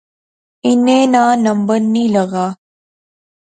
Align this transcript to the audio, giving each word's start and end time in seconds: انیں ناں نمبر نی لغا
انیں 0.65 1.05
ناں 1.13 1.31
نمبر 1.45 1.79
نی 1.93 2.03
لغا 2.15 2.47